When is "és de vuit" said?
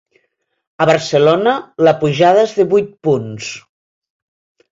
2.47-2.89